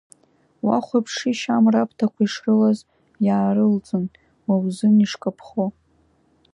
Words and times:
Уахәаԥшишь 0.65 1.45
амра 1.55 1.79
аԥҭақәа 1.81 2.21
ишрылаз, 2.25 2.79
иаарылҵын, 3.25 4.05
уа 4.47 4.55
узын 4.63 4.95
ишкаԥхо. 5.05 5.65